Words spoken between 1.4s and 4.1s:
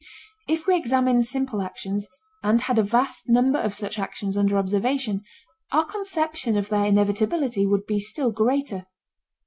actions and had a vast number of such